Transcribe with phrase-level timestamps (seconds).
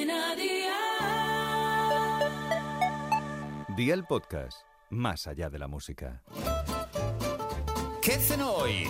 [0.00, 0.76] Cadena Dial.
[3.76, 6.22] Día el podcast, más allá de la música.
[8.00, 8.88] ¿Qué cenó hoy?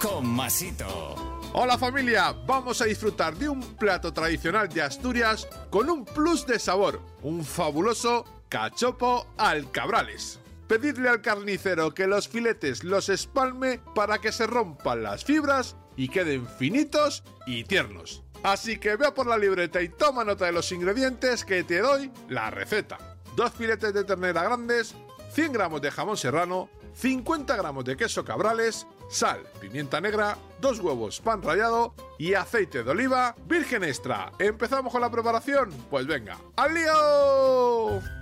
[0.00, 1.14] Con Masito.
[1.52, 6.58] Hola familia, vamos a disfrutar de un plato tradicional de Asturias con un plus de
[6.58, 10.40] sabor, un fabuloso cachopo al cabrales.
[10.68, 16.08] Pedirle al carnicero que los filetes los espalme para que se rompan las fibras y
[16.08, 18.22] queden finitos y tiernos.
[18.42, 22.10] Así que vea por la libreta y toma nota de los ingredientes que te doy
[22.28, 22.98] la receta.
[23.36, 24.94] Dos filetes de ternera grandes,
[25.32, 31.20] 100 gramos de jamón serrano, 50 gramos de queso cabrales, sal, pimienta negra, dos huevos,
[31.20, 34.32] pan rallado y aceite de oliva virgen extra.
[34.38, 35.70] ¿Empezamos con la preparación?
[35.90, 38.19] Pues venga, ¡al lío!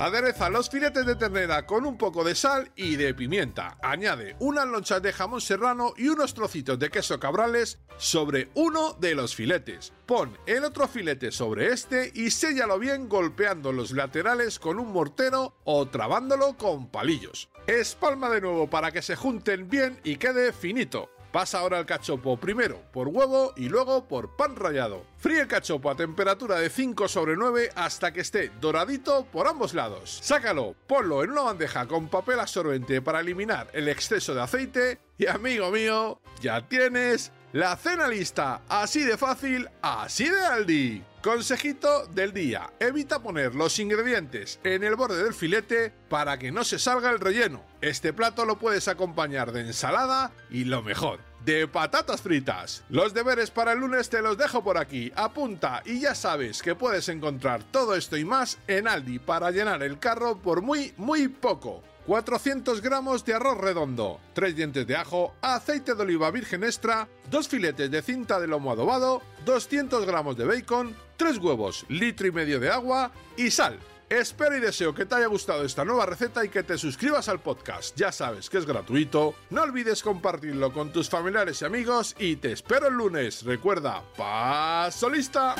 [0.00, 3.76] Adereza los filetes de ternera con un poco de sal y de pimienta.
[3.82, 9.14] Añade unas lonchas de jamón serrano y unos trocitos de queso cabrales sobre uno de
[9.14, 9.92] los filetes.
[10.06, 15.58] Pon el otro filete sobre este y séllalo bien golpeando los laterales con un mortero
[15.64, 17.50] o trabándolo con palillos.
[17.66, 21.10] Espalma de nuevo para que se junten bien y quede finito.
[21.32, 25.04] Pasa ahora el cachopo primero por huevo y luego por pan rallado.
[25.16, 29.74] Fríe el cachopo a temperatura de 5 sobre 9 hasta que esté doradito por ambos
[29.74, 30.18] lados.
[30.22, 35.26] Sácalo, ponlo en una bandeja con papel absorbente para eliminar el exceso de aceite y
[35.26, 38.62] amigo mío, ya tienes la cena lista.
[38.68, 41.04] Así de fácil, así de Aldi.
[41.22, 42.72] Consejito del día.
[42.80, 47.20] Evita poner los ingredientes en el borde del filete para que no se salga el
[47.20, 47.62] relleno.
[47.82, 52.84] Este plato lo puedes acompañar de ensalada y lo mejor, de patatas fritas.
[52.88, 55.12] Los deberes para el lunes te los dejo por aquí.
[55.14, 59.82] Apunta y ya sabes que puedes encontrar todo esto y más en Aldi para llenar
[59.82, 61.82] el carro por muy, muy poco.
[62.06, 67.46] 400 gramos de arroz redondo, 3 dientes de ajo, aceite de oliva virgen extra, 2
[67.46, 72.58] filetes de cinta de lomo adobado, 200 gramos de bacon, 3 huevos, litro y medio
[72.58, 73.78] de agua y sal.
[74.08, 77.40] Espero y deseo que te haya gustado esta nueva receta y que te suscribas al
[77.40, 77.94] podcast.
[77.94, 79.34] Ya sabes que es gratuito.
[79.50, 83.42] No olvides compartirlo con tus familiares y amigos y te espero el lunes.
[83.42, 85.56] Recuerda, paso lista.